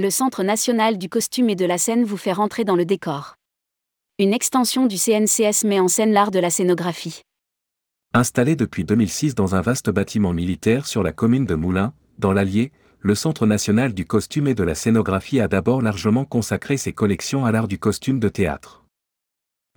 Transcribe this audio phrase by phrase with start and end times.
[0.00, 3.34] le Centre national du costume et de la scène vous fait rentrer dans le décor.
[4.18, 7.20] Une extension du CNCS met en scène l'art de la scénographie.
[8.14, 12.72] Installé depuis 2006 dans un vaste bâtiment militaire sur la commune de Moulins, dans l'Allier,
[13.00, 17.44] le Centre national du costume et de la scénographie a d'abord largement consacré ses collections
[17.44, 18.84] à l'art du costume de théâtre.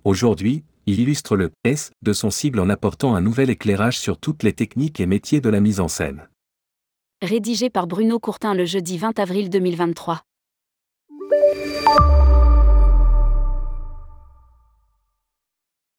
[0.04, 4.42] Aujourd'hui, il illustre le S de son cible en apportant un nouvel éclairage sur toutes
[4.42, 6.28] les techniques et métiers de la mise en scène.
[7.22, 10.20] Rédigé par Bruno Courtin le jeudi 20 avril 2023.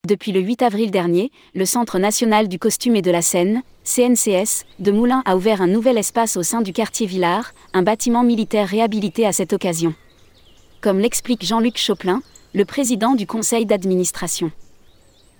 [0.07, 4.65] Depuis le 8 avril dernier, le Centre national du costume et de la scène, CNCS,
[4.77, 8.67] de Moulins a ouvert un nouvel espace au sein du quartier Villars, un bâtiment militaire
[8.67, 9.95] réhabilité à cette occasion.
[10.81, 12.21] Comme l'explique Jean-Luc Choplin,
[12.53, 14.51] le président du conseil d'administration.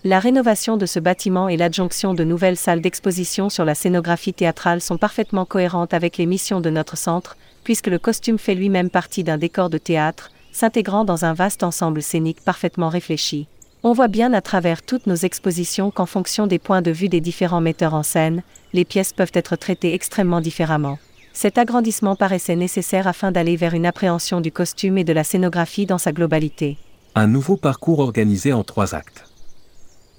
[0.07, 4.79] La rénovation de ce bâtiment et l'adjonction de nouvelles salles d'exposition sur la scénographie théâtrale
[4.79, 9.23] sont parfaitement cohérentes avec les missions de notre centre, puisque le costume fait lui-même partie
[9.23, 13.47] d'un décor de théâtre, s'intégrant dans un vaste ensemble scénique parfaitement réfléchi.
[13.81, 17.19] On voit bien à travers toutes nos expositions qu'en fonction des points de vue des
[17.19, 20.99] différents metteurs en scène, les pièces peuvent être traitées extrêmement différemment.
[21.34, 25.87] Cet agrandissement paraissait nécessaire afin d'aller vers une appréhension du costume et de la scénographie
[25.87, 26.77] dans sa globalité.
[27.15, 29.24] Un nouveau parcours organisé en trois actes.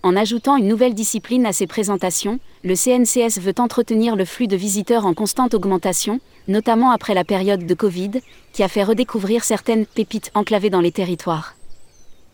[0.07, 4.55] En ajoutant une nouvelle discipline à ses présentations, le CNCS veut entretenir le flux de
[4.55, 8.13] visiteurs en constante augmentation, notamment après la période de Covid,
[8.53, 11.57] qui a fait redécouvrir certaines pépites enclavées dans les territoires.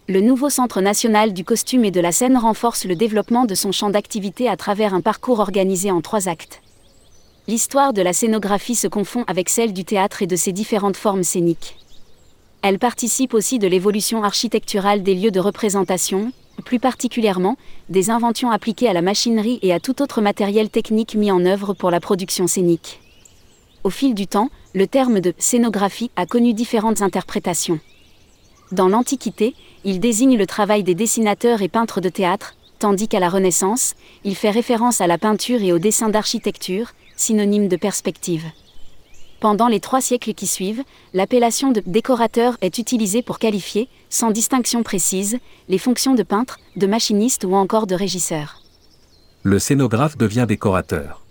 [0.06, 3.72] Le nouveau Centre national du costume et de la scène renforce le développement de son
[3.72, 6.60] champ d'activité à travers un parcours organisé en trois actes.
[7.48, 11.24] L'histoire de la scénographie se confond avec celle du théâtre et de ses différentes formes
[11.24, 11.78] scéniques.
[12.60, 16.32] Elle participe aussi de l'évolution architecturale des lieux de représentation,
[16.64, 17.56] plus particulièrement,
[17.88, 21.74] des inventions appliquées à la machinerie et à tout autre matériel technique mis en œuvre
[21.74, 23.00] pour la production scénique.
[23.84, 27.80] Au fil du temps, le terme de scénographie a connu différentes interprétations.
[28.70, 29.54] Dans l'Antiquité,
[29.84, 33.94] il désigne le travail des dessinateurs et peintres de théâtre, tandis qu'à la Renaissance,
[34.24, 38.44] il fait référence à la peinture et au dessin d'architecture, synonyme de perspective.
[39.42, 44.84] Pendant les trois siècles qui suivent, l'appellation de décorateur est utilisée pour qualifier, sans distinction
[44.84, 45.38] précise,
[45.68, 48.62] les fonctions de peintre, de machiniste ou encore de régisseur.
[49.42, 51.24] Le scénographe devient décorateur.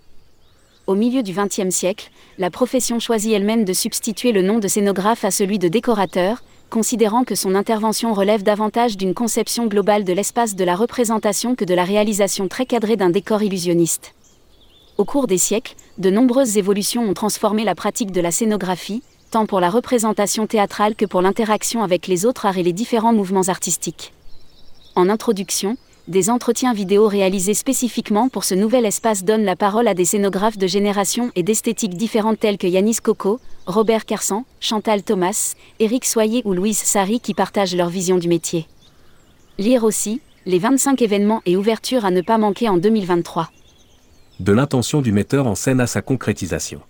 [0.86, 5.24] Au milieu du XXe siècle, la profession choisit elle-même de substituer le nom de scénographe
[5.24, 10.54] à celui de décorateur, considérant que son intervention relève davantage d'une conception globale de l'espace
[10.54, 14.12] de la représentation que de la réalisation très cadrée d'un décor illusionniste.
[14.98, 19.46] Au cours des siècles, de nombreuses évolutions ont transformé la pratique de la scénographie, tant
[19.46, 23.48] pour la représentation théâtrale que pour l'interaction avec les autres arts et les différents mouvements
[23.48, 24.12] artistiques.
[24.94, 29.94] En introduction, des entretiens vidéo réalisés spécifiquement pour ce nouvel espace donnent la parole à
[29.94, 35.54] des scénographes de génération et d'esthétiques différentes tels que Yanis Coco, Robert Kersan, Chantal Thomas,
[35.78, 38.66] Éric Soyer ou Louise Sari qui partagent leur vision du métier.
[39.58, 43.48] Lire aussi, les 25 événements et ouvertures à ne pas manquer en 2023
[44.40, 46.80] de l'intention du metteur en scène à sa concrétisation.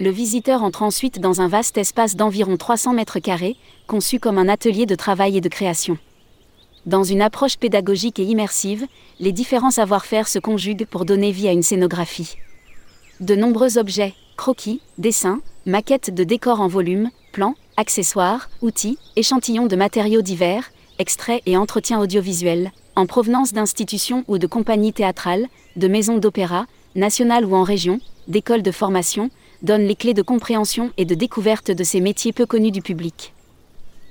[0.00, 4.48] Le visiteur entre ensuite dans un vaste espace d'environ 300 mètres carrés, conçu comme un
[4.48, 5.98] atelier de travail et de création.
[6.86, 8.86] Dans une approche pédagogique et immersive,
[9.20, 12.36] les différents savoir-faire se conjuguent pour donner vie à une scénographie.
[13.20, 19.76] De nombreux objets, croquis, dessins, maquettes de décors en volume, plans, accessoires, outils, échantillons de
[19.76, 26.18] matériaux divers, extraits et entretiens audiovisuels, en provenance d'institutions ou de compagnies théâtrales, de maisons
[26.18, 29.30] d'opéra, nationales ou en région, d'écoles de formation,
[29.62, 33.32] donnent les clés de compréhension et de découverte de ces métiers peu connus du public.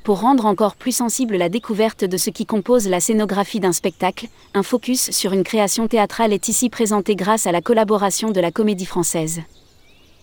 [0.04, 4.30] Pour rendre encore plus sensible la découverte de ce qui compose la scénographie d'un spectacle,
[4.56, 8.52] un focus sur une création théâtrale est ici présenté grâce à la collaboration de la
[8.52, 9.42] Comédie Française.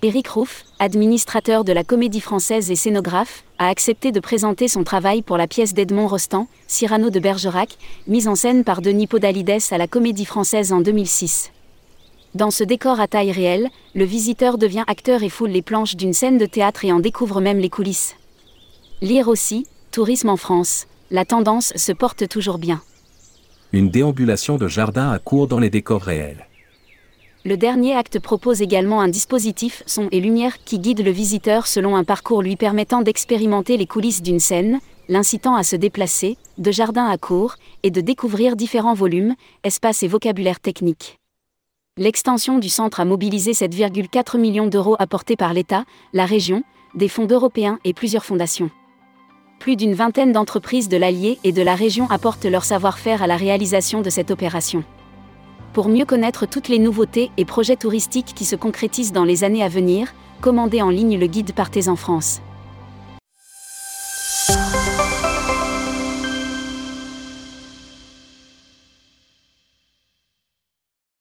[0.01, 5.23] Éric Rouff, administrateur de la Comédie Française et scénographe, a accepté de présenter son travail
[5.23, 7.77] pour la pièce d'Edmond Rostand, Cyrano de Bergerac,
[8.07, 11.51] mise en scène par Denis Podalides à la Comédie Française en 2006.
[12.37, 16.13] Dans ce décor à taille réelle, le visiteur devient acteur et foule les planches d'une
[16.13, 18.15] scène de théâtre et en découvre même les coulisses.
[19.03, 22.81] Lire aussi, Tourisme en France, la tendance se porte toujours bien.
[23.73, 26.47] Une déambulation de jardin à court dans les décors réels.
[27.45, 31.95] Le dernier acte propose également un dispositif son et lumière qui guide le visiteur selon
[31.95, 37.07] un parcours lui permettant d'expérimenter les coulisses d'une scène, l'incitant à se déplacer, de jardin
[37.07, 37.55] à cours,
[37.85, 41.19] et de découvrir différents volumes, espaces et vocabulaire technique.
[41.97, 46.63] L'extension du centre a mobilisé 7,4 millions d'euros apportés par l'État, la région,
[46.95, 48.71] des fonds européens et plusieurs fondations.
[49.61, 53.37] Plus d'une vingtaine d'entreprises de l'Allier et de la région apportent leur savoir-faire à la
[53.37, 54.85] réalisation de cette opération.
[55.73, 59.63] Pour mieux connaître toutes les nouveautés et projets touristiques qui se concrétisent dans les années
[59.63, 62.41] à venir, commandez en ligne le guide Partez en France.